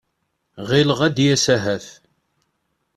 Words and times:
Ɣileɣ 0.69 0.99
ad 1.07 1.13
d-yas 1.15 1.45
ahat. 1.55 1.87